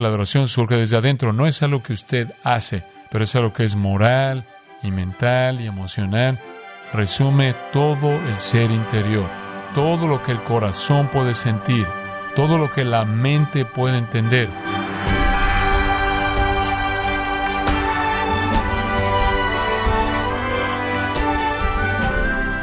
[0.00, 3.64] La adoración surge desde adentro, no es algo que usted hace, pero es algo que
[3.64, 4.44] es moral
[4.80, 6.38] y mental y emocional.
[6.92, 9.28] Resume todo el ser interior,
[9.74, 11.84] todo lo que el corazón puede sentir,
[12.36, 14.48] todo lo que la mente puede entender.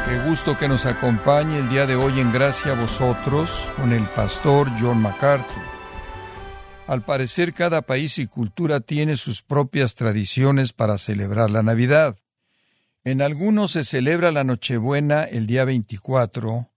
[0.06, 4.04] Qué gusto que nos acompañe el día de hoy en Gracia a vosotros con el
[4.04, 5.75] pastor John MacArthur.
[6.86, 12.16] Al parecer cada país y cultura tiene sus propias tradiciones para celebrar la Navidad.
[13.02, 16.70] En algunos se celebra la Nochebuena el día 24,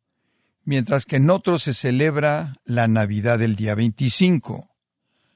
[0.63, 4.71] mientras que en otros se celebra la Navidad el día 25.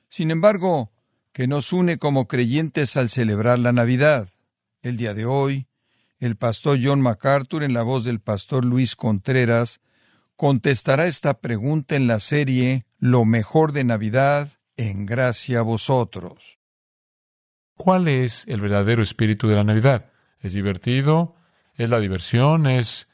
[0.10, 0.92] Sin embargo,
[1.34, 4.30] ¿qué nos une como creyentes al celebrar la Navidad?
[4.82, 5.68] El día de hoy,
[6.18, 9.82] el pastor John MacArthur, en la voz del pastor Luis Contreras,
[10.36, 16.60] contestará esta pregunta en la serie Lo mejor de Navidad en gracia a vosotros.
[17.76, 20.12] ¿Cuál es el verdadero espíritu de la Navidad?
[20.40, 21.36] ¿Es divertido?
[21.76, 22.68] ¿Es la diversión?
[22.68, 23.08] ¿Es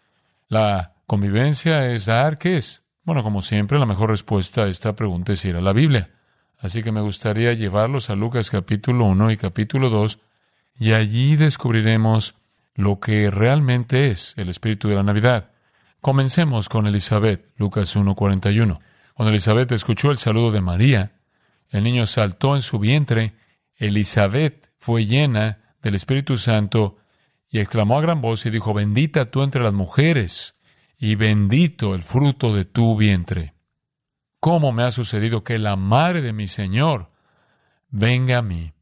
[0.48, 1.92] la convivencia?
[1.92, 2.38] ¿Es dar?
[2.38, 2.84] ¿Qué es?
[3.04, 6.12] Bueno, como siempre, la mejor respuesta a esta pregunta es ir a la Biblia.
[6.58, 10.20] Así que me gustaría llevarlos a Lucas capítulo 1 y capítulo 2
[10.78, 12.36] y allí descubriremos
[12.76, 15.52] lo que realmente es el espíritu de la Navidad.
[16.02, 18.80] Comencemos con Elizabeth, Lucas 1:41.
[19.14, 21.19] Cuando Elizabeth escuchó el saludo de María,
[21.70, 23.34] el niño saltó en su vientre.
[23.76, 26.98] Elizabeth fue llena del Espíritu Santo
[27.50, 30.56] y exclamó a gran voz y dijo, bendita tú entre las mujeres
[30.98, 33.54] y bendito el fruto de tu vientre.
[34.40, 37.12] ¿Cómo me ha sucedido que la madre de mi Señor
[37.90, 38.74] venga a mí?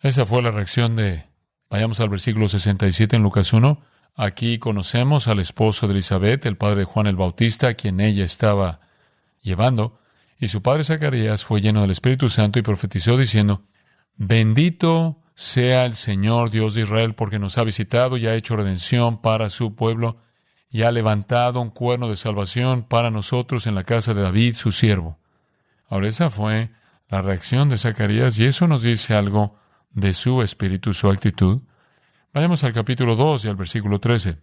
[0.00, 1.24] Esa fue la reacción de...
[1.68, 3.80] Vayamos al versículo 67 en Lucas 1.
[4.14, 8.24] Aquí conocemos al esposo de Elizabeth, el padre de Juan el Bautista, a quien ella
[8.24, 8.80] estaba
[9.42, 9.98] llevando.
[10.38, 13.62] Y su padre Zacarías fue lleno del Espíritu Santo y profetizó diciendo,
[14.16, 19.20] Bendito sea el Señor Dios de Israel, porque nos ha visitado y ha hecho redención
[19.20, 20.18] para su pueblo,
[20.70, 24.72] y ha levantado un cuerno de salvación para nosotros en la casa de David, su
[24.72, 25.18] siervo.
[25.88, 26.70] Ahora esa fue
[27.08, 29.56] la reacción de Zacarías, y eso nos dice algo
[29.90, 31.62] de su espíritu, su actitud.
[32.32, 34.38] Vayamos al capítulo 2 y al versículo 13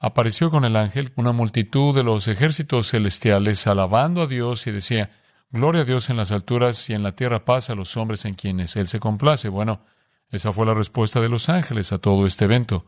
[0.00, 5.10] apareció con el ángel una multitud de los ejércitos celestiales alabando a Dios y decía,
[5.50, 8.34] Gloria a Dios en las alturas y en la tierra paz a los hombres en
[8.34, 9.48] quienes Él se complace.
[9.48, 9.80] Bueno,
[10.28, 12.84] esa fue la respuesta de los ángeles a todo este evento.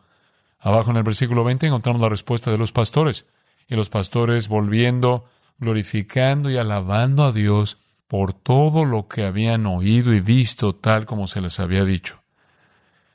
[0.59, 3.25] Abajo en el versículo 20 encontramos la respuesta de los pastores.
[3.66, 5.25] Y los pastores volviendo,
[5.56, 7.78] glorificando y alabando a Dios
[8.09, 12.22] por todo lo que habían oído y visto tal como se les había dicho.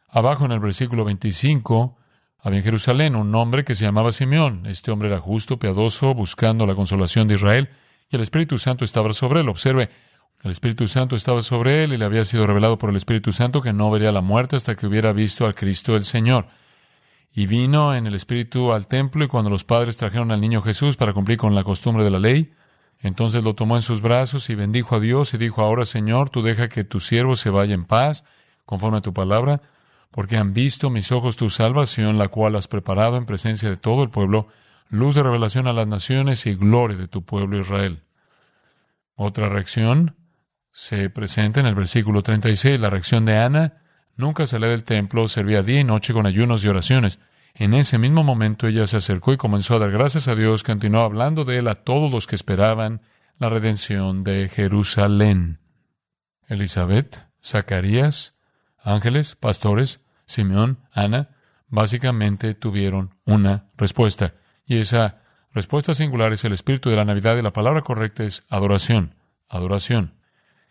[0.10, 1.96] Abajo en el versículo 25
[2.40, 4.66] había en Jerusalén un hombre que se llamaba Simeón.
[4.66, 7.70] Este hombre era justo, piadoso, buscando la consolación de Israel
[8.10, 9.50] y el Espíritu Santo estaba sobre él.
[9.50, 9.90] Observe,
[10.44, 13.62] el Espíritu Santo estaba sobre él y le había sido revelado por el Espíritu Santo
[13.62, 16.48] que no vería la muerte hasta que hubiera visto al Cristo el Señor.
[17.34, 20.98] Y vino en el Espíritu al templo y cuando los padres trajeron al niño Jesús
[20.98, 22.54] para cumplir con la costumbre de la ley,
[23.00, 26.42] entonces lo tomó en sus brazos y bendijo a Dios y dijo, ahora Señor, tú
[26.42, 28.24] deja que tu siervo se vaya en paz,
[28.66, 29.62] conforme a tu palabra,
[30.12, 34.04] porque han visto mis ojos tu salvación, la cual has preparado en presencia de todo
[34.04, 34.48] el pueblo,
[34.90, 38.04] luz de revelación a las naciones y gloria de tu pueblo Israel.
[39.16, 40.16] Otra reacción
[40.72, 43.82] se presenta en el versículo 36, la reacción de Ana.
[44.18, 47.20] Nunca salía del templo, servía día y noche con ayunos y oraciones.
[47.54, 51.04] En ese mismo momento ella se acercó y comenzó a dar gracias a Dios, continuó
[51.04, 53.02] hablando de él a todos los que esperaban
[53.38, 55.60] la redención de Jerusalén.
[56.48, 58.34] Elizabeth, Zacarías,
[58.84, 61.30] ángeles, pastores, Simeón, Ana,
[61.68, 64.34] básicamente tuvieron una respuesta.
[64.66, 65.22] Y esa
[65.54, 69.16] respuesta singular es el espíritu de la Navidad y la palabra correcta es adoración,
[69.48, 70.14] adoración.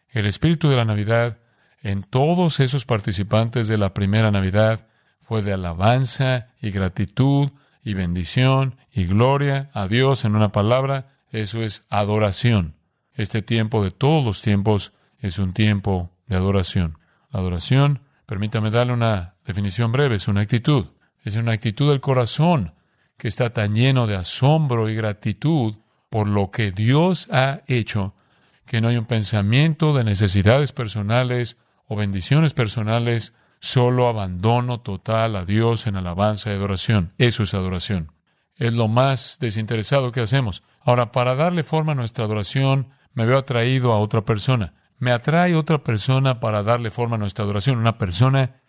[0.08, 1.38] El espíritu de la Navidad
[1.82, 4.86] en todos esos participantes de la primera Navidad
[5.20, 7.50] fue de alabanza y gratitud
[7.82, 12.74] y bendición y gloria a Dios en una palabra, eso es adoración.
[13.14, 16.98] Este tiempo de todos los tiempos es un tiempo de adoración.
[17.30, 20.86] Adoración, permítame darle una definición breve, es una actitud,
[21.22, 22.73] es una actitud del corazón
[23.16, 25.76] que está tan lleno de asombro y gratitud
[26.10, 28.14] por lo que Dios ha hecho,
[28.66, 31.56] que no hay un pensamiento de necesidades personales
[31.86, 37.12] o bendiciones personales, solo abandono total a Dios en alabanza y adoración.
[37.18, 38.12] Eso es adoración.
[38.56, 40.62] Es lo más desinteresado que hacemos.
[40.80, 44.74] Ahora, para darle forma a nuestra adoración, me veo atraído a otra persona.
[44.98, 48.60] Me atrae otra persona para darle forma a nuestra adoración, una persona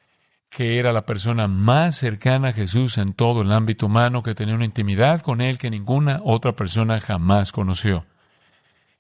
[0.50, 4.56] que era la persona más cercana a Jesús en todo el ámbito humano, que tenía
[4.56, 8.06] una intimidad con Él que ninguna otra persona jamás conoció.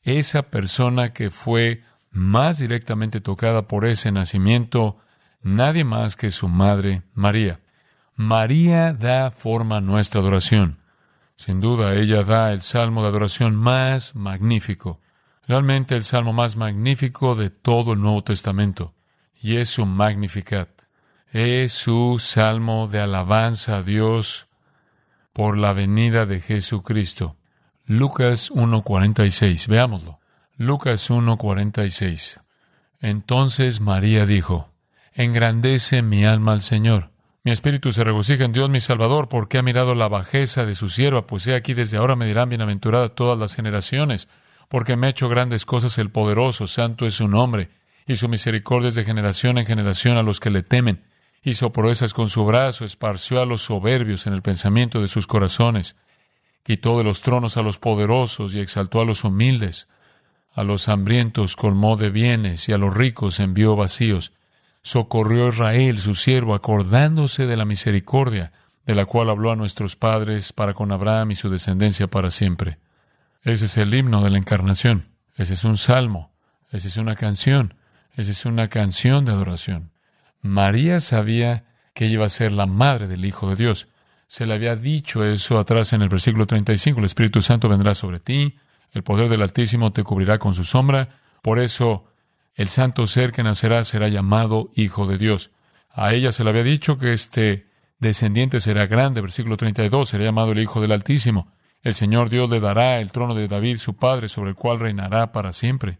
[0.03, 4.97] Esa persona que fue más directamente tocada por ese nacimiento,
[5.41, 7.59] nadie más que su madre María.
[8.15, 10.79] María da forma a nuestra adoración.
[11.35, 15.01] Sin duda, ella da el salmo de adoración más magnífico,
[15.47, 18.93] realmente el salmo más magnífico de todo el Nuevo Testamento,
[19.41, 20.74] y es su Magnificat.
[21.37, 24.47] Es su salmo de alabanza a Dios
[25.33, 27.35] por la venida de Jesucristo.
[27.85, 30.21] Lucas 1.46, veámoslo.
[30.55, 32.39] Lucas 1.46.
[33.01, 34.69] Entonces María dijo,
[35.13, 37.09] Engrandece mi alma al Señor.
[37.43, 40.87] Mi espíritu se regocija en Dios mi Salvador, porque ha mirado la bajeza de su
[40.87, 44.29] sierva, pues he aquí desde ahora me dirán bienaventuradas todas las generaciones,
[44.69, 47.67] porque me ha hecho grandes cosas el poderoso, santo es su nombre,
[48.07, 51.01] y su misericordia es de generación en generación a los que le temen.
[51.45, 55.95] Hizo proezas con su brazo, esparció a los soberbios en el pensamiento de sus corazones,
[56.63, 59.87] quitó de los tronos a los poderosos y exaltó a los humildes
[60.55, 64.31] a los hambrientos colmó de bienes y a los ricos envió vacíos.
[64.81, 68.53] Socorrió a Israel, su siervo, acordándose de la misericordia
[68.85, 72.77] de la cual habló a nuestros padres para con Abraham y su descendencia para siempre.
[73.43, 75.09] Ese es el himno de la encarnación.
[75.35, 76.31] Ese es un salmo.
[76.71, 77.73] Esa es una canción.
[78.15, 79.91] Esa es una canción de adoración.
[80.45, 83.89] María sabía que iba a ser la madre del Hijo de Dios.
[84.27, 86.99] Se le había dicho eso atrás en el versículo 35.
[86.99, 88.55] El Espíritu Santo vendrá sobre ti
[88.95, 91.09] el poder del Altísimo te cubrirá con su sombra.
[91.41, 92.05] Por eso
[92.55, 95.51] el santo ser que nacerá será llamado Hijo de Dios.
[95.91, 97.67] A ella se le había dicho que este
[97.99, 99.19] descendiente será grande.
[99.19, 101.51] Versículo 32, será llamado el Hijo del Altísimo.
[101.83, 105.33] El Señor Dios le dará el trono de David, su padre, sobre el cual reinará
[105.33, 105.99] para siempre.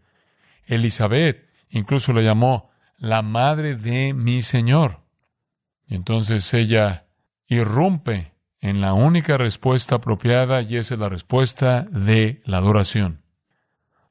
[0.65, 5.01] Elizabeth incluso lo llamó la madre de mi Señor.
[5.87, 7.07] Y entonces ella
[7.47, 13.21] irrumpe en la única respuesta apropiada y esa es la respuesta de la adoración.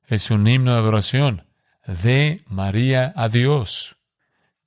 [0.06, 1.46] Es un himno de adoración
[1.86, 3.96] de María a Dios.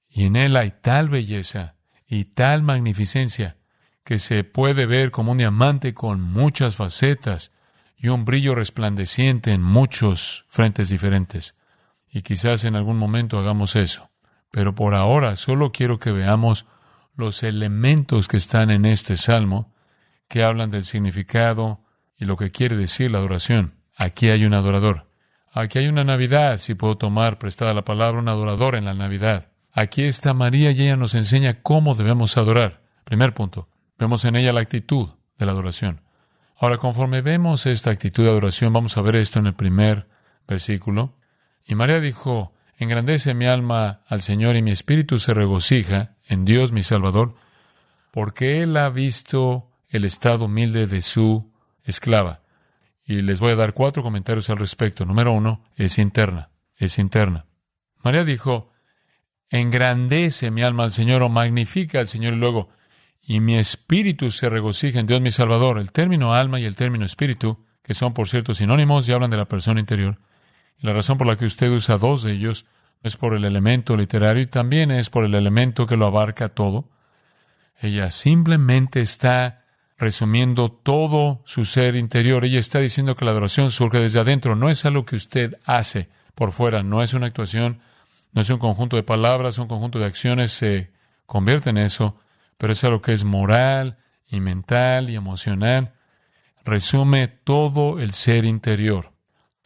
[0.09, 1.75] Y en él hay tal belleza
[2.07, 3.57] y tal magnificencia
[4.03, 7.51] que se puede ver como un diamante con muchas facetas
[7.97, 11.55] y un brillo resplandeciente en muchos frentes diferentes.
[12.17, 14.09] Y quizás en algún momento hagamos eso.
[14.49, 16.65] Pero por ahora solo quiero que veamos
[17.15, 19.71] los elementos que están en este salmo
[20.27, 21.83] que hablan del significado
[22.17, 23.75] y lo que quiere decir la adoración.
[23.95, 25.11] Aquí hay un adorador.
[25.51, 29.51] Aquí hay una Navidad, si puedo tomar prestada la palabra, un adorador en la Navidad.
[29.71, 32.81] Aquí está María y ella nos enseña cómo debemos adorar.
[33.03, 33.69] Primer punto,
[33.99, 36.01] vemos en ella la actitud de la adoración.
[36.55, 40.07] Ahora, conforme vemos esta actitud de adoración, vamos a ver esto en el primer
[40.47, 41.16] versículo.
[41.67, 46.71] Y María dijo, engrandece mi alma al Señor y mi espíritu se regocija en Dios
[46.71, 47.35] mi Salvador,
[48.11, 51.51] porque Él ha visto el estado humilde de su
[51.83, 52.41] esclava.
[53.03, 55.05] Y les voy a dar cuatro comentarios al respecto.
[55.05, 57.45] Número uno, es interna, es interna.
[58.01, 58.71] María dijo,
[59.49, 62.69] engrandece mi alma al Señor o magnifica al Señor y luego,
[63.21, 65.79] y mi espíritu se regocija en Dios mi Salvador.
[65.79, 69.37] El término alma y el término espíritu, que son por cierto sinónimos y hablan de
[69.37, 70.17] la persona interior.
[70.79, 72.65] Y la razón por la que usted usa dos de ellos
[73.03, 76.89] es por el elemento literario y también es por el elemento que lo abarca todo.
[77.79, 79.63] Ella simplemente está
[79.97, 82.45] resumiendo todo su ser interior.
[82.45, 86.09] Ella está diciendo que la adoración surge desde adentro, no es algo que usted hace
[86.35, 87.79] por fuera, no es una actuación,
[88.33, 90.91] no es un conjunto de palabras, un conjunto de acciones se
[91.25, 92.15] convierte en eso,
[92.57, 93.97] pero es algo que es moral
[94.29, 95.93] y mental y emocional.
[96.63, 99.13] Resume todo el ser interior,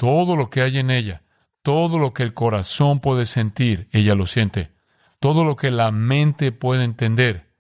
[0.02, 1.22] todo lo que hay en ella,
[1.62, 4.72] todo lo que el corazón puede sentir, ella lo siente,
[5.20, 7.54] todo lo que la mente puede entender,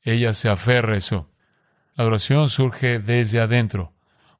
[0.00, 1.28] ella se aferra a eso.
[1.94, 3.92] La adoración surge desde adentro.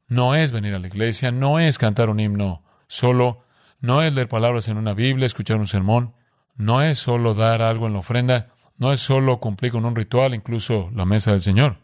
[0.08, 3.44] No es venir a la iglesia, no es cantar un himno solo,
[3.80, 6.14] no es leer palabras en una Biblia, escuchar un sermón,
[6.56, 10.32] no es solo dar algo en la ofrenda, no es solo cumplir con un ritual,
[10.32, 11.76] incluso la mesa del Señor.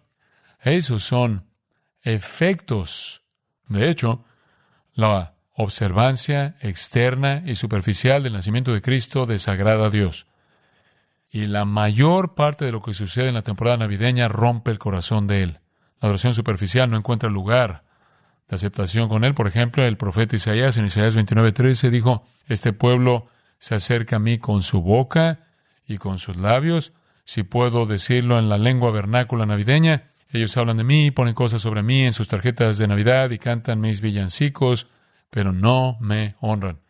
[0.61, 1.45] Esos son
[2.01, 3.23] efectos.
[3.67, 4.25] De hecho,
[4.95, 10.27] la observancia externa y superficial del nacimiento de Cristo desagrada a Dios.
[11.31, 15.27] Y la mayor parte de lo que sucede en la temporada navideña rompe el corazón
[15.27, 15.59] de Él.
[16.01, 17.83] La adoración superficial no encuentra lugar
[18.49, 19.35] de aceptación con Él.
[19.35, 23.27] Por ejemplo, el profeta Isaías en Isaías 29:13 dijo, Este pueblo
[23.59, 25.41] se acerca a mí con su boca
[25.89, 26.93] y con sus labios,
[27.25, 30.05] si puedo decirlo en la lengua vernácula navideña.
[30.31, 33.81] Ellos hablan de mí, ponen cosas sobre mí en sus tarjetas de Navidad y cantan
[33.81, 34.87] mis villancicos,
[35.31, 36.81] pero no me honran.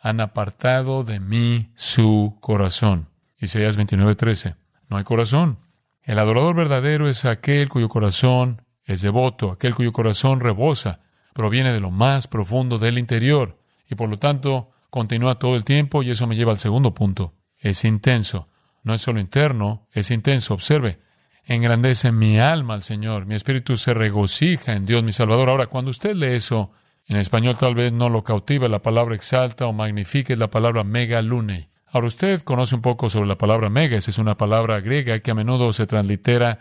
[0.00, 3.08] Han apartado de mí su corazón.
[3.38, 4.56] Isaías 29:13.
[4.88, 5.58] No hay corazón.
[6.02, 11.00] El adorador verdadero es aquel cuyo corazón es devoto, aquel cuyo corazón rebosa,
[11.34, 16.02] proviene de lo más profundo del interior, y por lo tanto, continúa todo el tiempo
[16.02, 17.34] y eso me lleva al segundo punto.
[17.58, 18.48] Es intenso.
[18.82, 20.54] No es solo interno, es intenso.
[20.54, 20.98] Observe,
[21.44, 23.26] engrandece mi alma al Señor.
[23.26, 25.48] Mi espíritu se regocija en Dios mi Salvador.
[25.50, 26.72] Ahora, cuando usted lee eso,
[27.08, 30.84] en español tal vez no lo cautiva, la palabra exalta o magnifica es la palabra
[30.84, 31.68] megalune.
[31.86, 35.34] Ahora usted conoce un poco sobre la palabra megas, es una palabra griega que a
[35.34, 36.58] menudo se translitera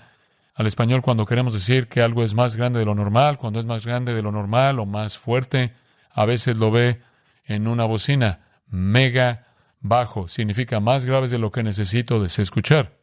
[0.55, 3.65] al español cuando queremos decir que algo es más grande de lo normal, cuando es
[3.65, 5.73] más grande de lo normal o más fuerte,
[6.11, 7.01] a veces lo ve
[7.43, 8.39] en una bocina.
[8.69, 9.47] Mega
[9.81, 12.97] bajo significa más graves de lo que necesito deseo escuchar.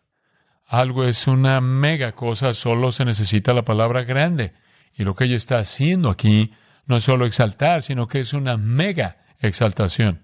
[0.67, 4.55] Algo es una mega cosa, solo se necesita la palabra grande.
[4.95, 6.53] Y lo que ella está haciendo aquí
[6.87, 10.23] no solo exaltar, sino que es una mega exaltación.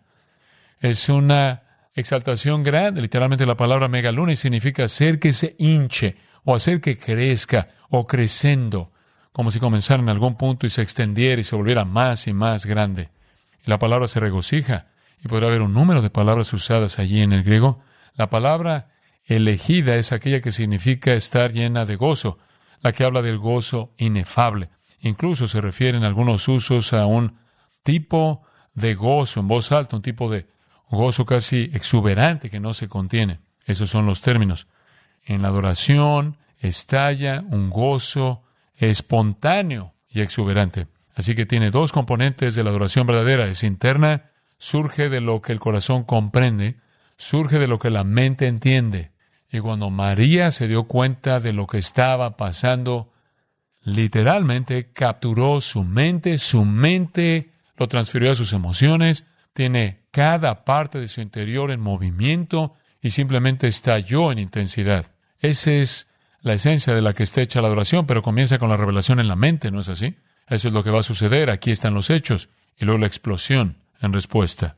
[0.81, 1.63] Es una
[1.95, 3.03] exaltación grande.
[3.03, 8.93] Literalmente la palabra megaluna significa hacer que se hinche o hacer que crezca o creciendo,
[9.33, 12.67] como si comenzara en algún punto y se extendiera y se volviera más y más
[12.67, 13.11] grande.
[13.65, 14.87] Y la palabra se regocija.
[15.23, 17.81] Y podrá haber un número de palabras usadas allí en el griego.
[18.15, 18.89] La palabra
[19.25, 22.39] elegida es aquella que significa estar llena de gozo,
[22.81, 24.71] la que habla del gozo inefable.
[25.01, 27.37] Incluso se refiere en algunos usos a un
[27.83, 28.43] tipo
[28.75, 30.47] de gozo en voz alta, un tipo de
[30.91, 33.41] gozo casi exuberante que no se contiene.
[33.65, 34.67] Esos son los términos.
[35.25, 38.43] En la adoración estalla un gozo
[38.77, 40.89] espontáneo y exuberante.
[41.15, 43.47] Así que tiene dos componentes de la adoración verdadera.
[43.47, 46.77] Es interna, surge de lo que el corazón comprende,
[47.17, 49.13] surge de lo que la mente entiende.
[49.51, 53.13] Y cuando María se dio cuenta de lo que estaba pasando,
[53.83, 61.09] literalmente capturó su mente, su mente lo transfirió a sus emociones, tiene cada parte de
[61.09, 65.13] su interior en movimiento y simplemente estalló en intensidad.
[65.39, 66.07] Esa es
[66.43, 69.29] la esencia de la que está hecha la adoración, pero comienza con la revelación en
[69.29, 70.17] la mente, ¿no es así?
[70.49, 71.51] Eso es lo que va a suceder.
[71.51, 74.77] Aquí están los hechos y luego la explosión en respuesta.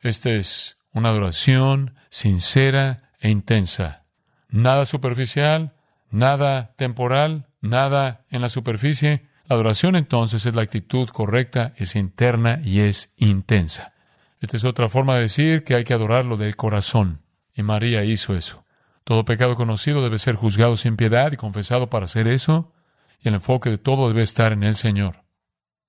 [0.00, 4.04] Esta es una adoración sincera e intensa.
[4.48, 5.72] Nada superficial,
[6.10, 9.26] nada temporal, nada en la superficie.
[9.46, 13.92] La adoración entonces es la actitud correcta, es interna y es intensa.
[14.40, 17.22] Esta es otra forma de decir que hay que adorarlo del corazón.
[17.54, 18.64] Y María hizo eso.
[19.04, 22.72] Todo pecado conocido debe ser juzgado sin piedad y confesado para hacer eso,
[23.20, 25.24] y el enfoque de todo debe estar en el Señor.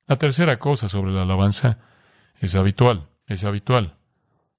[0.07, 1.79] La tercera cosa sobre la alabanza
[2.39, 3.97] es habitual, es habitual.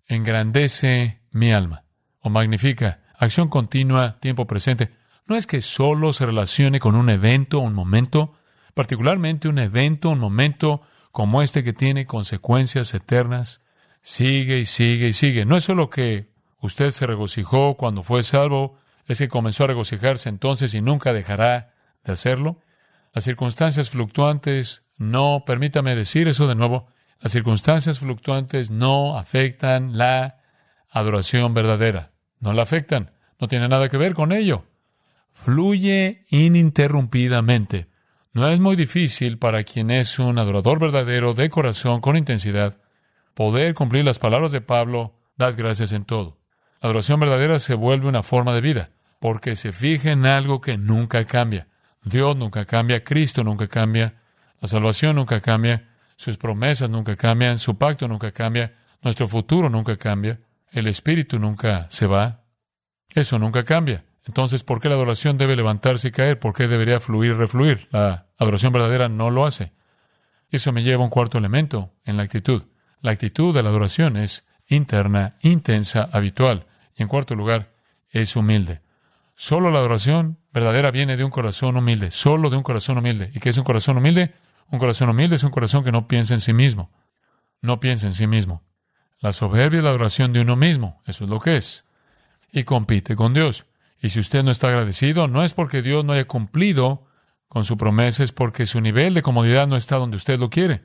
[0.09, 1.85] Engrandece mi alma
[2.21, 3.01] o magnifica.
[3.19, 4.91] Acción continua, tiempo presente.
[5.27, 8.35] No es que solo se relacione con un evento, un momento,
[8.75, 13.61] particularmente un evento, un momento como este que tiene consecuencias eternas.
[14.03, 15.45] Sigue y sigue y sigue.
[15.45, 16.31] No es solo que
[16.61, 21.75] usted se regocijó cuando fue salvo, es que comenzó a regocijarse entonces y nunca dejará
[22.05, 22.61] de hacerlo.
[23.13, 26.87] Las circunstancias fluctuantes, no, permítame decir eso de nuevo,
[27.21, 30.39] las circunstancias fluctuantes no afectan la
[30.91, 32.13] adoración verdadera.
[32.39, 33.11] No la afectan.
[33.41, 34.65] No tiene nada que ver con ello.
[35.37, 37.89] Fluye ininterrumpidamente.
[38.33, 42.79] No es muy difícil para quien es un adorador verdadero de corazón con intensidad
[43.35, 46.39] poder cumplir las palabras de Pablo, dad gracias en todo.
[46.81, 48.91] La adoración verdadera se vuelve una forma de vida,
[49.21, 51.69] porque se fija en algo que nunca cambia.
[52.03, 54.15] Dios nunca cambia, Cristo nunca cambia,
[54.61, 59.99] la salvación nunca cambia, sus promesas nunca cambian, su pacto nunca cambia, nuestro futuro nunca
[59.99, 60.41] cambia,
[60.73, 62.43] el Espíritu nunca se va.
[63.15, 64.05] Eso nunca cambia.
[64.27, 66.39] Entonces, ¿por qué la adoración debe levantarse y caer?
[66.41, 67.89] ¿Por qué debería fluir y refluir?
[67.93, 69.73] La adoración verdadera no lo hace.
[70.51, 72.65] Eso me lleva a un cuarto elemento en la actitud.
[73.01, 76.67] La actitud de la adoración es interna, intensa, habitual.
[76.97, 77.73] Y en cuarto lugar,
[78.11, 78.81] es humilde.
[79.37, 83.31] Solo la adoración verdadera viene de un corazón humilde, solo de un corazón humilde.
[83.33, 84.35] ¿Y qué es un corazón humilde?
[84.71, 86.91] Un corazón humilde es un corazón que no piensa en sí mismo.
[87.61, 88.65] No piensa en sí mismo.
[89.21, 91.03] La soberbia es la adoración de uno mismo.
[91.07, 91.85] Eso es lo que es.
[92.51, 93.67] Y compite con Dios.
[94.01, 97.07] Y si usted no está agradecido, no es porque Dios no haya cumplido
[97.49, 100.83] con su promesa, es porque su nivel de comodidad no está donde usted lo quiere.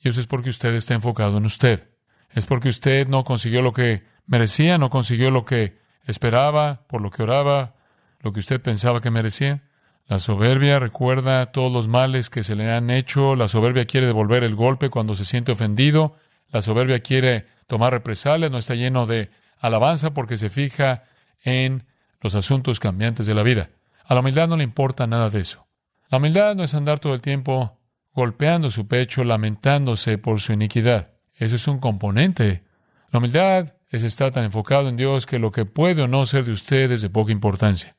[0.00, 1.90] Y eso es porque usted está enfocado en usted.
[2.30, 7.10] Es porque usted no consiguió lo que merecía, no consiguió lo que esperaba, por lo
[7.10, 7.76] que oraba,
[8.20, 9.62] lo que usted pensaba que merecía.
[10.06, 13.36] La soberbia recuerda todos los males que se le han hecho.
[13.36, 16.16] La soberbia quiere devolver el golpe cuando se siente ofendido.
[16.50, 18.50] La soberbia quiere tomar represalias.
[18.50, 21.04] No está lleno de alabanza porque se fija
[21.44, 21.84] en
[22.22, 23.70] los asuntos cambiantes de la vida.
[24.04, 25.66] A la humildad no le importa nada de eso.
[26.08, 27.78] La humildad no es andar todo el tiempo
[28.14, 31.10] golpeando su pecho, lamentándose por su iniquidad.
[31.34, 32.62] Eso es un componente.
[33.10, 36.44] La humildad es estar tan enfocado en Dios que lo que puede o no ser
[36.44, 37.96] de usted es de poca importancia.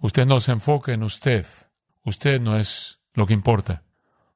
[0.00, 1.46] Usted no se enfoca en usted.
[2.04, 3.82] Usted no es lo que importa.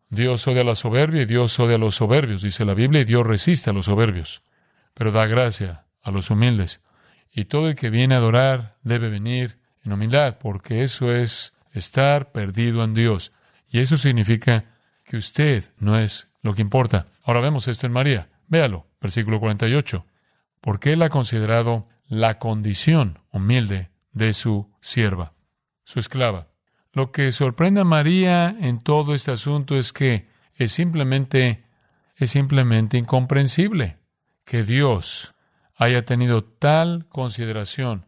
[0.08, 3.26] Dios odia la soberbia y Dios odia a los soberbios, dice la Biblia, y Dios
[3.26, 4.42] resiste a los soberbios.
[4.92, 6.82] pero da gracia a los humildes.
[7.32, 12.32] Y todo el que viene a adorar debe venir en humildad, porque eso es estar
[12.32, 13.32] perdido en Dios.
[13.68, 14.64] Y eso significa
[15.04, 17.06] que usted no es lo que importa.
[17.22, 18.28] Ahora vemos esto en María.
[18.49, 20.06] Véalo, versículo 48.
[20.60, 25.34] Porque él ha considerado la condición humilde de su sierva,
[25.84, 26.49] su esclava.
[26.92, 31.64] Lo que sorprende a María en todo este asunto es que es simplemente,
[32.16, 33.99] es simplemente incomprensible
[34.44, 35.34] que Dios
[35.80, 38.06] haya tenido tal consideración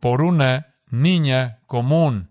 [0.00, 2.30] por una niña común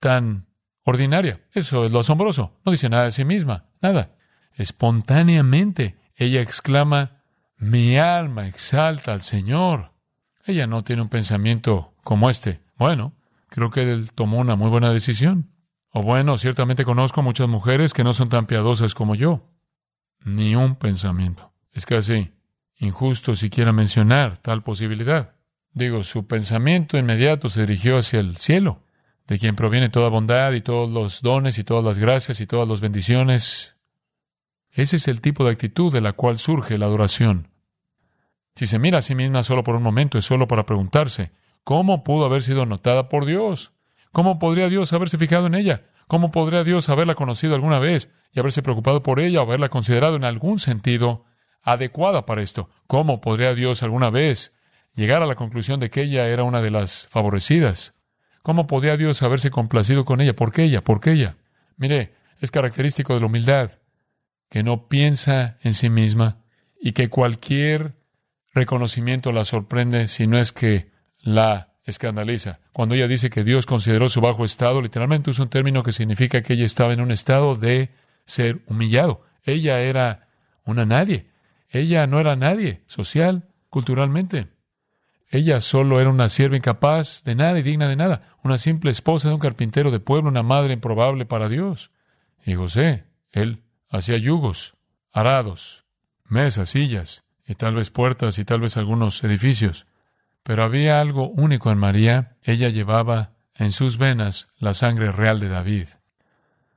[0.00, 0.48] tan
[0.82, 1.40] ordinaria.
[1.52, 2.58] Eso es lo asombroso.
[2.64, 4.16] No dice nada de sí misma, nada.
[4.54, 7.22] Espontáneamente ella exclama,
[7.58, 9.92] mi alma exalta al Señor.
[10.44, 12.60] Ella no tiene un pensamiento como este.
[12.76, 13.14] Bueno,
[13.48, 15.52] creo que él tomó una muy buena decisión.
[15.92, 19.46] O bueno, ciertamente conozco muchas mujeres que no son tan piadosas como yo.
[20.24, 21.52] Ni un pensamiento.
[21.72, 22.32] Es casi
[22.78, 25.34] injusto siquiera mencionar tal posibilidad.
[25.72, 28.82] Digo, su pensamiento inmediato se dirigió hacia el cielo,
[29.26, 32.68] de quien proviene toda bondad y todos los dones y todas las gracias y todas
[32.68, 33.76] las bendiciones.
[34.70, 37.48] Ese es el tipo de actitud de la cual surge la adoración.
[38.54, 41.32] Si se mira a sí misma solo por un momento, es solo para preguntarse,
[41.62, 43.72] ¿cómo pudo haber sido notada por Dios?
[44.10, 45.84] ¿Cómo podría Dios haberse fijado en ella?
[46.08, 50.16] ¿Cómo podría Dios haberla conocido alguna vez y haberse preocupado por ella o haberla considerado
[50.16, 51.24] en algún sentido
[51.62, 52.68] adecuada para esto.
[52.86, 54.52] ¿Cómo podría Dios alguna vez
[54.94, 57.94] llegar a la conclusión de que ella era una de las favorecidas?
[58.42, 60.34] ¿Cómo podría Dios haberse complacido con ella?
[60.34, 60.82] ¿Por qué ella?
[60.82, 61.36] ¿Por qué ella?
[61.76, 63.72] Mire, es característico de la humildad
[64.48, 66.38] que no piensa en sí misma
[66.80, 67.94] y que cualquier
[68.54, 72.60] reconocimiento la sorprende si no es que la escandaliza.
[72.72, 76.42] Cuando ella dice que Dios consideró su bajo estado, literalmente es un término que significa
[76.42, 77.90] que ella estaba en un estado de
[78.24, 79.22] ser humillado.
[79.42, 80.28] Ella era
[80.64, 81.26] una nadie.
[81.68, 84.48] Ella no era nadie, social, culturalmente.
[85.30, 89.28] Ella solo era una sierva incapaz de nada y digna de nada, una simple esposa
[89.28, 91.90] de un carpintero de pueblo, una madre improbable para Dios.
[92.44, 94.76] Y José, él hacía yugos,
[95.12, 95.84] arados,
[96.24, 99.86] mesas, sillas, y tal vez puertas y tal vez algunos edificios.
[100.42, 105.48] Pero había algo único en María, ella llevaba en sus venas la sangre real de
[105.48, 105.88] David.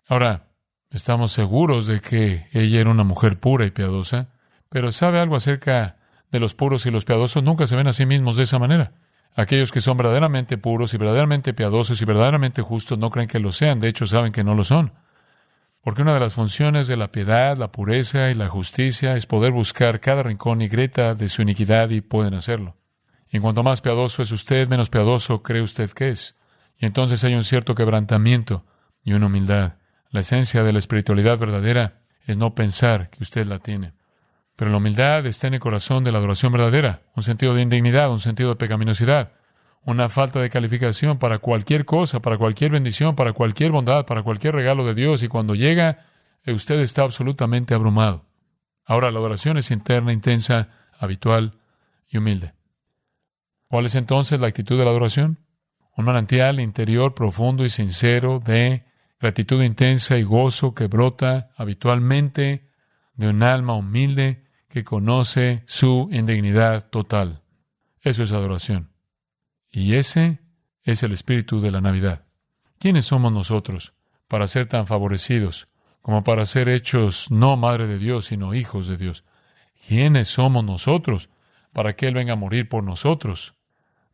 [0.07, 0.47] Ahora,
[0.89, 4.29] estamos seguros de que ella era una mujer pura y piadosa,
[4.71, 5.97] pero ¿sabe algo acerca
[6.31, 7.43] de los puros y los piadosos?
[7.43, 8.93] Nunca se ven a sí mismos de esa manera.
[9.35, 13.51] Aquellos que son verdaderamente puros y verdaderamente piadosos y verdaderamente justos no creen que lo
[13.51, 14.93] sean, de hecho saben que no lo son.
[15.81, 19.51] Porque una de las funciones de la piedad, la pureza y la justicia es poder
[19.51, 22.77] buscar cada rincón y grieta de su iniquidad y pueden hacerlo.
[23.29, 26.37] Y en cuanto más piadoso es usted, menos piadoso cree usted que es.
[26.77, 28.65] Y entonces hay un cierto quebrantamiento
[29.03, 29.73] y una humildad.
[30.11, 33.91] La esencia de la espiritualidad verdadera es no pensar que usted la tiene.
[34.61, 38.11] Pero la humildad está en el corazón de la adoración verdadera, un sentido de indignidad,
[38.11, 39.31] un sentido de pecaminosidad,
[39.83, 44.53] una falta de calificación para cualquier cosa, para cualquier bendición, para cualquier bondad, para cualquier
[44.53, 46.05] regalo de Dios, y cuando llega,
[46.45, 48.27] usted está absolutamente abrumado.
[48.85, 50.69] Ahora, la adoración es interna, intensa,
[50.99, 51.57] habitual
[52.07, 52.53] y humilde.
[53.67, 55.39] ¿Cuál es entonces la actitud de la adoración?
[55.97, 58.85] Un manantial interior profundo y sincero de
[59.19, 62.69] gratitud intensa y gozo que brota habitualmente
[63.15, 67.43] de un alma humilde que conoce su indignidad total.
[67.99, 68.93] Eso es adoración.
[69.69, 70.39] Y ese
[70.83, 72.25] es el espíritu de la Navidad.
[72.79, 73.93] ¿Quiénes somos nosotros
[74.29, 75.67] para ser tan favorecidos
[76.01, 79.25] como para ser hechos no madre de Dios, sino hijos de Dios?
[79.87, 81.29] ¿Quiénes somos nosotros
[81.73, 83.55] para que Él venga a morir por nosotros?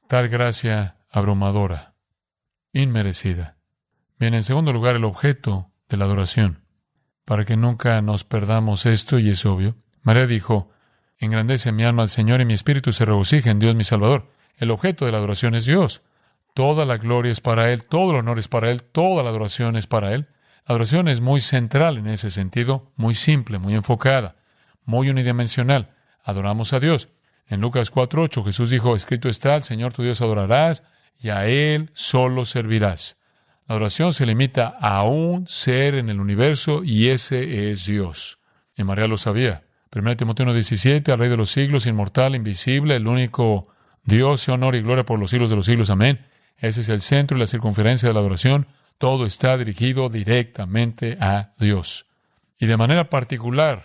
[0.07, 1.93] Tal gracia abrumadora,
[2.73, 3.57] inmerecida.
[4.17, 6.63] Bien, en segundo lugar, el objeto de la adoración.
[7.25, 10.69] Para que nunca nos perdamos esto, y es obvio, María dijo,
[11.19, 14.31] Engrandece mi alma al Señor y mi espíritu se regocija en Dios mi Salvador.
[14.57, 16.03] El objeto de la adoración es Dios.
[16.53, 19.75] Toda la gloria es para Él, todo el honor es para Él, toda la adoración
[19.75, 20.27] es para Él.
[20.67, 24.35] La adoración es muy central en ese sentido, muy simple, muy enfocada,
[24.85, 25.95] muy unidimensional.
[26.23, 27.09] Adoramos a Dios.
[27.47, 30.83] En Lucas 4.8 Jesús dijo, escrito está, al Señor tu Dios adorarás
[31.19, 33.17] y a Él solo servirás.
[33.67, 38.39] La adoración se limita a un ser en el universo y ese es Dios.
[38.75, 39.66] Y María lo sabía.
[39.93, 43.67] 1 Timoteo 1.17, al Rey de los siglos, inmortal, invisible, el único
[44.03, 45.89] Dios, honor y gloria por los siglos de los siglos.
[45.89, 46.25] Amén.
[46.57, 48.67] Ese es el centro y la circunferencia de la adoración.
[48.97, 52.07] Todo está dirigido directamente a Dios.
[52.57, 53.83] Y de manera particular,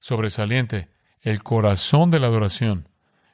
[0.00, 0.88] sobresaliente,
[1.20, 2.88] el corazón de la adoración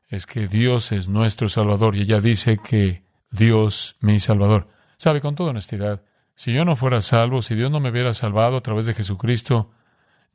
[0.09, 1.97] es que Dios es nuestro Salvador.
[1.97, 4.69] Y ella dice que Dios mi Salvador.
[4.97, 6.03] Sabe, con toda honestidad,
[6.37, 9.71] si yo no fuera salvo, si Dios no me hubiera salvado a través de Jesucristo,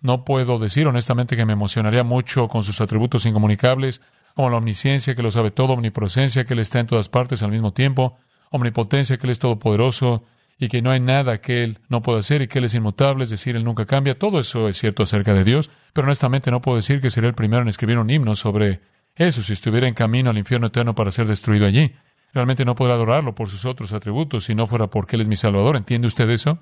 [0.02, 4.02] no puedo decir honestamente que me emocionaría mucho con sus atributos incomunicables,
[4.36, 7.52] como la omnisciencia que lo sabe todo, omnipresencia que Él está en todas partes al
[7.52, 8.18] mismo tiempo,
[8.52, 10.24] omnipotencia que Él es todopoderoso
[10.58, 13.24] y que no hay nada que Él no pueda hacer y que Él es inmutable,
[13.24, 14.18] es decir, Él nunca cambia.
[14.18, 17.36] Todo eso es cierto acerca de Dios, pero honestamente no puedo decir que sería el
[17.36, 18.82] primero en escribir un himno sobre
[19.16, 21.94] eso si estuviera en camino al infierno eterno para ser destruido allí.
[22.34, 25.36] Realmente no podrá adorarlo por sus otros atributos si no fuera porque Él es mi
[25.36, 25.76] Salvador.
[25.76, 26.60] ¿Entiende usted eso?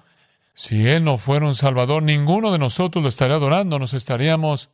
[0.57, 4.71] Si Él no fuera un Salvador, ninguno de nosotros lo estaría adorando, nos estaríamos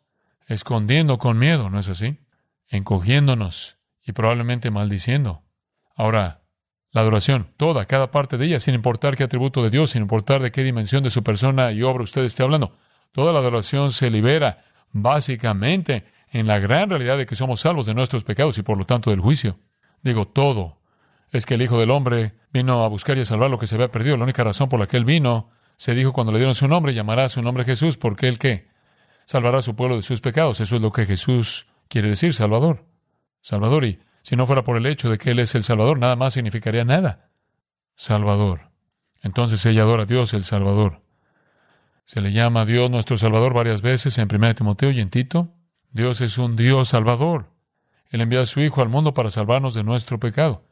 [0.47, 2.19] escondiendo con miedo, ¿no es así?
[2.69, 5.43] Encogiéndonos y probablemente maldiciendo.
[5.93, 6.45] Ahora,
[6.91, 10.41] la adoración, toda, cada parte de ella, sin importar qué atributo de Dios, sin importar
[10.41, 12.77] de qué dimensión de su persona y obra usted esté hablando,
[13.11, 17.93] toda la adoración se libera básicamente en la gran realidad de que somos salvos de
[17.93, 19.59] nuestros pecados y por lo tanto del juicio.
[20.01, 20.79] Digo, todo
[21.29, 23.75] es que el Hijo del Hombre vino a buscar y a salvar lo que se
[23.75, 24.15] había perdido.
[24.15, 26.93] La única razón por la que Él vino, se dijo cuando le dieron su nombre,
[26.93, 28.67] llamará su nombre Jesús, porque Él qué?
[29.25, 30.59] Salvará a su pueblo de sus pecados.
[30.59, 32.85] Eso es lo que Jesús quiere decir, Salvador.
[33.41, 33.85] Salvador.
[33.85, 36.33] Y si no fuera por el hecho de que Él es el Salvador, nada más
[36.33, 37.29] significaría nada.
[37.95, 38.71] Salvador.
[39.21, 41.01] Entonces ella adora a Dios, el Salvador.
[42.05, 45.53] Se le llama a Dios nuestro Salvador varias veces en 1 Timoteo y en Tito.
[45.91, 47.51] Dios es un Dios Salvador.
[48.09, 50.67] Él envió a su Hijo al mundo para salvarnos de nuestro pecado.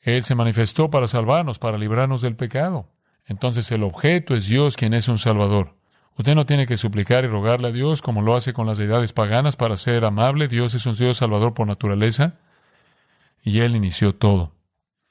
[0.00, 2.93] Él se manifestó para salvarnos, para librarnos del pecado.
[3.26, 5.76] Entonces el objeto es Dios quien es un Salvador.
[6.16, 9.12] Usted no tiene que suplicar y rogarle a Dios como lo hace con las deidades
[9.12, 10.46] paganas para ser amable.
[10.46, 12.38] Dios es un Dios Salvador por naturaleza.
[13.42, 14.54] Y Él inició todo.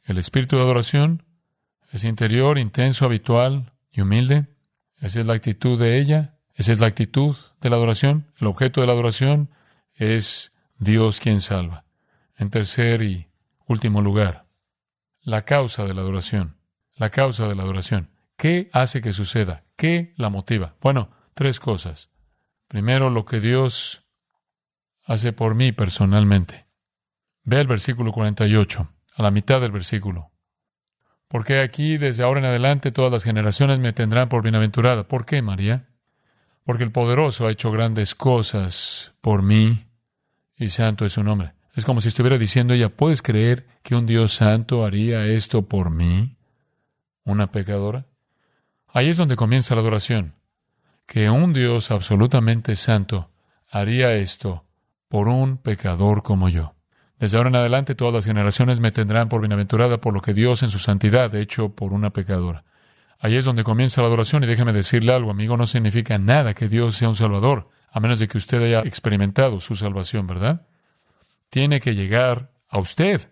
[0.05, 1.23] El espíritu de adoración
[1.91, 4.47] es interior, intenso, habitual y humilde.
[5.01, 6.37] Esa es la actitud de ella.
[6.55, 8.31] Esa es la actitud de la adoración.
[8.39, 9.49] El objeto de la adoración
[9.95, 11.85] es Dios quien salva.
[12.37, 13.27] En tercer y
[13.67, 14.45] último lugar,
[15.21, 16.57] la causa de la adoración.
[16.95, 18.09] La causa de la adoración.
[18.37, 19.63] ¿Qué hace que suceda?
[19.75, 20.75] ¿Qué la motiva?
[20.81, 22.09] Bueno, tres cosas.
[22.67, 24.05] Primero, lo que Dios
[25.05, 26.67] hace por mí personalmente.
[27.43, 30.31] Ve el versículo 48, a la mitad del versículo.
[31.27, 35.07] Porque aquí, desde ahora en adelante, todas las generaciones me tendrán por bienaventurada.
[35.07, 35.89] ¿Por qué, María?
[36.63, 39.85] Porque el poderoso ha hecho grandes cosas por mí,
[40.55, 41.53] y santo es su nombre.
[41.75, 45.89] Es como si estuviera diciendo ella, ¿puedes creer que un Dios santo haría esto por
[45.89, 46.37] mí?
[47.25, 48.05] ¿Una pecadora?
[48.87, 50.35] Ahí es donde comienza la adoración.
[51.05, 53.31] Que un Dios absolutamente santo
[53.69, 54.65] haría esto
[55.07, 56.75] por un pecador como yo.
[57.17, 60.63] Desde ahora en adelante todas las generaciones me tendrán por bienaventurada por lo que Dios
[60.63, 62.65] en su santidad ha hecho por una pecadora.
[63.19, 66.67] Ahí es donde comienza la adoración y déjeme decirle algo, amigo, no significa nada que
[66.67, 70.67] Dios sea un salvador, a menos de que usted haya experimentado su salvación, ¿verdad?
[71.53, 73.29] tiene que llegar a usted.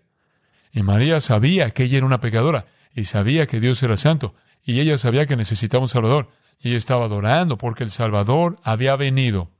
[0.70, 4.80] Y María sabía que ella era una pecadora y sabía que Dios era santo y
[4.80, 9.50] ella sabía que necesitaba un Salvador y ella estaba adorando porque el Salvador había venido.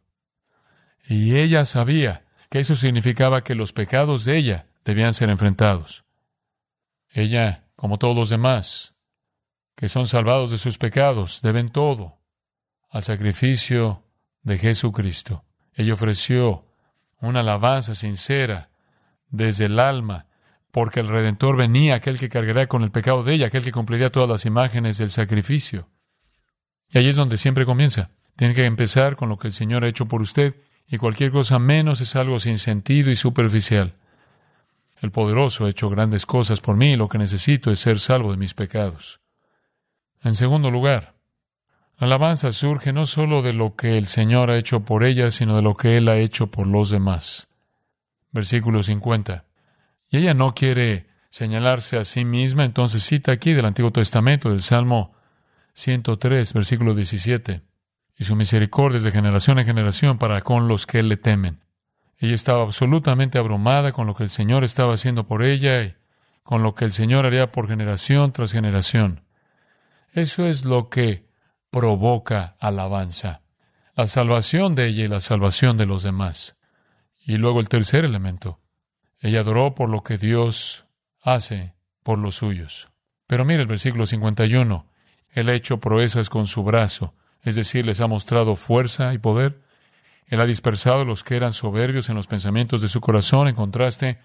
[1.08, 6.04] Y ella sabía que eso significaba que los pecados de ella debían ser enfrentados.
[7.12, 8.94] Ella, como todos los demás,
[9.74, 12.20] que son salvados de sus pecados, deben todo
[12.90, 14.04] al sacrificio
[14.42, 15.44] de Jesucristo.
[15.74, 16.66] Ella ofreció
[17.20, 18.70] una alabanza sincera
[19.28, 20.26] desde el alma,
[20.72, 24.10] porque el Redentor venía, aquel que cargará con el pecado de ella, aquel que cumpliría
[24.10, 25.88] todas las imágenes del sacrificio.
[26.88, 28.10] Y ahí es donde siempre comienza.
[28.36, 30.56] Tiene que empezar con lo que el Señor ha hecho por usted,
[30.88, 33.94] y cualquier cosa menos es algo sin sentido y superficial.
[35.02, 38.30] El poderoso ha hecho grandes cosas por mí, y lo que necesito es ser salvo
[38.30, 39.20] de mis pecados.
[40.24, 41.14] En segundo lugar,
[41.98, 45.54] la alabanza surge no solo de lo que el Señor ha hecho por ella, sino
[45.54, 47.48] de lo que Él ha hecho por los demás.
[48.30, 49.44] Versículo 50.
[50.12, 54.60] Y ella no quiere señalarse a sí misma, entonces cita aquí del Antiguo Testamento, del
[54.60, 55.14] Salmo
[55.72, 57.62] 103, versículo 17.
[58.18, 61.64] Y su misericordia es de generación en generación para con los que le temen.
[62.18, 65.96] Ella estaba absolutamente abrumada con lo que el Señor estaba haciendo por ella y
[66.42, 69.24] con lo que el Señor haría por generación tras generación.
[70.12, 71.26] Eso es lo que
[71.70, 73.40] provoca alabanza.
[73.96, 76.58] La salvación de ella y la salvación de los demás.
[77.24, 78.61] Y luego el tercer elemento.
[79.22, 80.84] Ella adoró por lo que Dios
[81.22, 82.90] hace por los suyos.
[83.28, 84.86] Pero mire el versículo 51.
[85.30, 89.62] Él ha hecho proezas con su brazo, es decir, les ha mostrado fuerza y poder.
[90.26, 93.48] Él ha dispersado los que eran soberbios en los pensamientos de su corazón.
[93.48, 94.18] En contraste,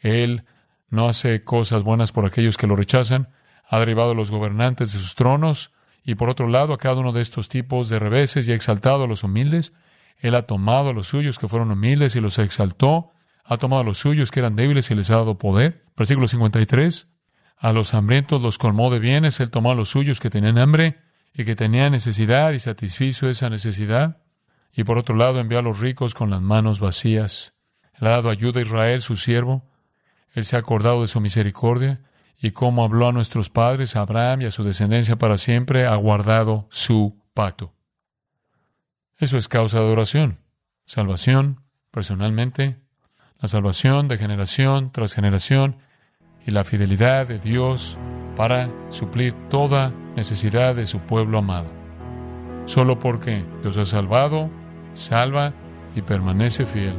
[0.00, 0.44] Él
[0.90, 3.28] no hace cosas buenas por aquellos que lo rechazan.
[3.66, 5.72] Ha derribado a los gobernantes de sus tronos
[6.04, 9.04] y por otro lado, a cada uno de estos tipos de reveses y ha exaltado
[9.04, 9.72] a los humildes.
[10.18, 13.12] Él ha tomado a los suyos que fueron humildes y los exaltó.
[13.44, 15.84] Ha tomado a los suyos que eran débiles y les ha dado poder.
[15.96, 17.08] Versículo 53.
[17.56, 19.40] A los hambrientos los colmó de bienes.
[19.40, 20.98] Él tomó a los suyos que tenían hambre
[21.34, 24.22] y que tenían necesidad y satisfizo esa necesidad.
[24.74, 27.54] Y por otro lado, envió a los ricos con las manos vacías.
[27.94, 29.68] Él ha dado ayuda a Israel, su siervo.
[30.32, 32.00] Él se ha acordado de su misericordia
[32.42, 35.94] y como habló a nuestros padres, a Abraham y a su descendencia para siempre, ha
[35.94, 37.72] guardado su pacto.
[39.16, 40.38] Eso es causa de oración.
[40.84, 42.82] Salvación, personalmente,
[43.42, 45.76] la salvación de generación tras generación
[46.46, 47.98] y la fidelidad de Dios
[48.36, 51.66] para suplir toda necesidad de su pueblo amado.
[52.66, 54.48] Solo porque Dios ha salvado,
[54.92, 55.52] salva
[55.96, 56.94] y permanece fiel,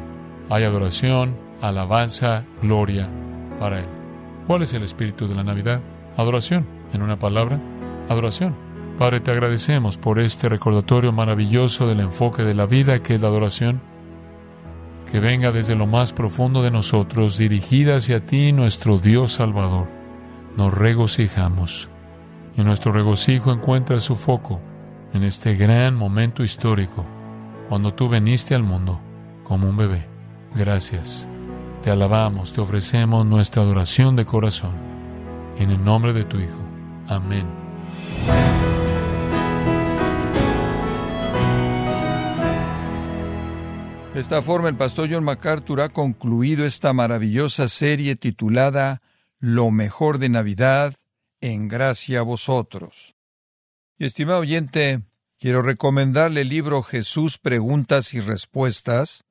[0.49, 3.07] hay adoración, alabanza, gloria
[3.57, 3.87] para Él.
[4.45, 5.79] ¿Cuál es el espíritu de la Navidad?
[6.17, 6.67] Adoración.
[6.91, 7.59] En una palabra,
[8.09, 8.53] adoración.
[8.97, 13.29] Padre, te agradecemos por este recordatorio maravilloso del enfoque de la vida que es la
[13.29, 13.92] adoración.
[15.11, 19.87] Que venga desde lo más profundo de nosotros, dirigida hacia ti, nuestro Dios Salvador.
[20.57, 21.89] Nos regocijamos.
[22.57, 24.59] Y nuestro regocijo encuentra su foco
[25.13, 27.05] en este gran momento histórico,
[27.69, 28.99] cuando tú veniste al mundo
[29.43, 30.07] como un bebé.
[30.55, 31.27] Gracias.
[31.81, 34.71] Te alabamos, te ofrecemos nuestra adoración de corazón.
[35.57, 36.59] En el nombre de tu Hijo.
[37.07, 37.62] Amén.
[44.13, 49.01] De esta forma, el pastor John MacArthur ha concluido esta maravillosa serie titulada
[49.39, 50.93] Lo mejor de Navidad,
[51.41, 53.15] en gracia a vosotros.
[53.97, 55.01] Y estimado oyente,
[55.39, 59.23] quiero recomendarle el libro Jesús Preguntas y Respuestas,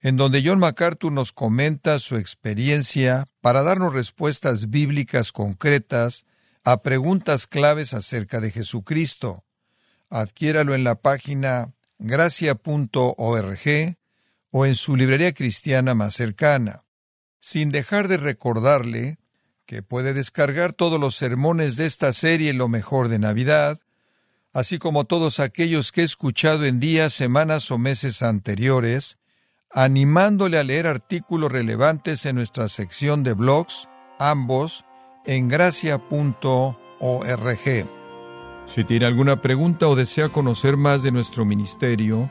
[0.00, 6.24] en donde John MacArthur nos comenta su experiencia para darnos respuestas bíblicas concretas
[6.64, 9.44] a preguntas claves acerca de Jesucristo.
[10.08, 13.58] Adquiéralo en la página gracia.org
[14.56, 16.84] o en su librería cristiana más cercana,
[17.40, 19.18] sin dejar de recordarle
[19.66, 23.80] que puede descargar todos los sermones de esta serie Lo mejor de Navidad,
[24.52, 29.18] así como todos aquellos que he escuchado en días, semanas o meses anteriores,
[29.72, 33.88] animándole a leer artículos relevantes en nuestra sección de blogs,
[34.20, 34.84] ambos
[35.26, 35.98] en gracia.org.
[38.66, 42.30] Si tiene alguna pregunta o desea conocer más de nuestro ministerio,